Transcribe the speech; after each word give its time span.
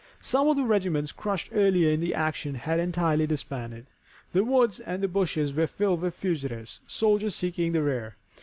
Some 0.19 0.47
of 0.47 0.57
the 0.57 0.63
regiments 0.63 1.11
crushed 1.11 1.51
earlier 1.53 1.91
in 1.91 1.99
the 1.99 2.15
action 2.15 2.55
had 2.55 2.79
entirely 2.79 3.27
disbanded. 3.27 3.85
The 4.33 4.43
woods 4.43 4.79
and 4.79 5.03
the 5.03 5.07
bushes 5.07 5.53
were 5.53 5.67
filled 5.67 6.01
with 6.01 6.15
fugitives, 6.15 6.79
soldiers 6.87 7.35
seeking 7.35 7.71
the 7.73 7.83
rear. 7.83 8.15